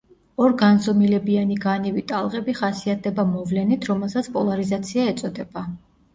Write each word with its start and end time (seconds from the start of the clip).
ორგანზომილებიანი 0.43 1.57
განივი 1.65 2.03
ტალღები 2.13 2.57
ხასიათდება 2.61 3.27
მოვლენით, 3.35 3.87
რომელსაც 3.93 4.33
პოლარიზაცია 4.39 5.07
ეწოდება. 5.15 5.67